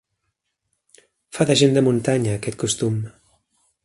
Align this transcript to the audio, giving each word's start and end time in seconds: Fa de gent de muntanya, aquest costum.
Fa 1.37 1.47
de 1.49 1.57
gent 1.61 1.77
de 1.77 1.83
muntanya, 1.89 2.33
aquest 2.39 2.59
costum. 2.65 2.97